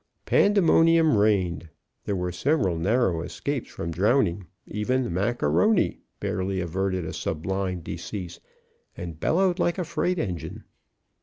Pandemonium 0.25 1.15
reigned. 1.15 1.69
There 2.05 2.15
were 2.15 2.31
several 2.31 2.75
narrow 2.75 3.21
escapes 3.21 3.69
from 3.69 3.91
drowning; 3.91 4.47
even 4.65 5.13
Mac 5.13 5.41
A'Rony 5.43 5.99
barely 6.19 6.59
averted 6.59 7.05
a 7.05 7.13
sublime 7.13 7.81
decease, 7.81 8.39
and 8.97 9.19
bellowed 9.19 9.59
like 9.59 9.77
a 9.77 9.83
freight 9.83 10.17
engine. 10.17 10.63